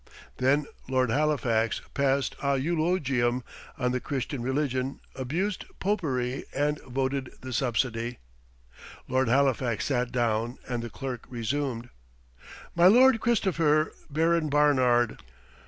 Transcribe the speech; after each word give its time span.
Then 0.37 0.65
Lord 0.89 1.11
Halifax 1.11 1.79
passed 1.93 2.35
a 2.41 2.57
eulogium 2.57 3.43
on 3.77 3.91
the 3.91 3.99
Christian 3.99 4.41
religion, 4.41 4.99
abused 5.15 5.63
popery, 5.79 6.43
and 6.55 6.79
voted 6.79 7.31
the 7.41 7.53
subsidy. 7.53 8.17
Lord 9.07 9.27
Halifax 9.27 9.85
sat 9.85 10.11
down, 10.11 10.57
and 10.67 10.81
the 10.81 10.89
Clerk 10.89 11.25
resumed, 11.29 11.89
"My 12.73 12.87
Lord 12.87 13.19
Christopher, 13.21 13.93
Baron 14.09 14.49
Barnard." 14.49 15.21